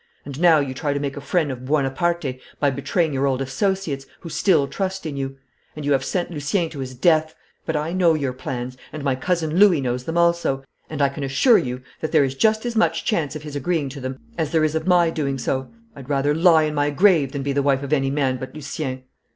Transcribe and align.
And 0.25 0.39
now 0.41 0.57
you 0.57 0.73
try 0.73 0.93
to 0.95 0.99
make 0.99 1.15
a 1.15 1.21
friend 1.21 1.51
of 1.51 1.63
Buonaparte 1.63 2.39
by 2.59 2.71
betraying 2.71 3.13
your 3.13 3.27
old 3.27 3.39
associates, 3.39 4.07
who 4.21 4.29
still 4.29 4.67
trust 4.67 5.05
in 5.05 5.15
you. 5.15 5.37
And 5.75 5.85
you 5.85 5.91
have 5.91 6.03
sent 6.03 6.31
Lucien 6.31 6.71
to 6.71 6.79
his 6.79 6.95
death! 6.95 7.35
But 7.67 7.75
I 7.75 7.93
know 7.93 8.15
your 8.15 8.33
plans, 8.33 8.77
and 8.91 9.03
my 9.03 9.13
Cousin 9.15 9.57
Louis 9.59 9.79
knows 9.79 10.05
them 10.05 10.17
also, 10.17 10.63
and 10.89 11.03
I 11.03 11.09
can 11.09 11.23
assure 11.23 11.59
you 11.59 11.83
that 11.99 12.11
there 12.11 12.23
is 12.23 12.33
just 12.33 12.65
as 12.65 12.75
much 12.75 13.05
chance 13.05 13.35
of 13.35 13.43
his 13.43 13.55
agreeing 13.55 13.89
to 13.89 14.01
them 14.01 14.17
as 14.39 14.49
there 14.51 14.63
is 14.63 14.73
of 14.73 14.87
my 14.87 15.11
doing 15.11 15.37
so. 15.37 15.69
I'd 15.95 16.09
rather 16.09 16.33
lie 16.33 16.63
in 16.63 16.73
my 16.73 16.89
grave 16.89 17.31
than 17.31 17.43
be 17.43 17.53
the 17.53 17.61
wife 17.61 17.83
of 17.83 17.93
any 17.93 18.09
man 18.09 18.37
but 18.37 18.55
Lucien.' 18.55 19.03